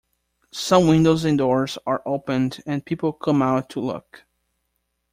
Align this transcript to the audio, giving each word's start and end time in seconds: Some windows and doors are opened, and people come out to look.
Some 0.51 0.87
windows 0.87 1.25
and 1.25 1.37
doors 1.37 1.77
are 1.85 2.01
opened, 2.07 2.63
and 2.65 2.83
people 2.83 3.13
come 3.13 3.43
out 3.43 3.69
to 3.69 3.79
look. 3.79 4.25